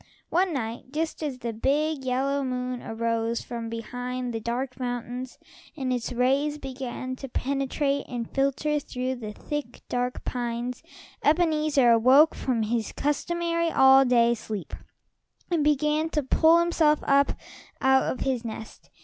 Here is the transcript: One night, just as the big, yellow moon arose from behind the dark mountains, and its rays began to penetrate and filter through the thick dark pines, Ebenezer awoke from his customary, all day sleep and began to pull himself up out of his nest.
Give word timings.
One 0.31 0.51
night, 0.51 0.85
just 0.91 1.21
as 1.21 1.37
the 1.37 1.53
big, 1.53 2.03
yellow 2.03 2.43
moon 2.43 2.81
arose 2.81 3.43
from 3.43 3.69
behind 3.69 4.33
the 4.33 4.39
dark 4.39 4.79
mountains, 4.79 5.37
and 5.77 5.93
its 5.93 6.11
rays 6.11 6.57
began 6.57 7.15
to 7.17 7.29
penetrate 7.29 8.05
and 8.09 8.27
filter 8.27 8.79
through 8.79 9.17
the 9.17 9.31
thick 9.31 9.83
dark 9.89 10.25
pines, 10.25 10.81
Ebenezer 11.23 11.91
awoke 11.91 12.33
from 12.33 12.63
his 12.63 12.91
customary, 12.93 13.69
all 13.69 14.03
day 14.03 14.33
sleep 14.33 14.73
and 15.51 15.63
began 15.63 16.09
to 16.09 16.23
pull 16.23 16.57
himself 16.57 16.97
up 17.03 17.33
out 17.79 18.01
of 18.11 18.21
his 18.21 18.43
nest. 18.43 18.89